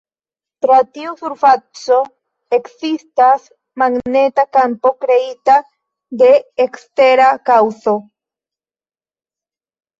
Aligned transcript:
Tra 0.63 0.77
tiu 0.97 1.11
surfaco 1.19 1.97
ekzistas 2.57 3.45
magneta 3.83 4.47
kampo 4.59 4.95
kreita 5.05 5.61
de 6.25 6.33
ekstera 6.69 7.31
kaŭzo. 7.53 7.99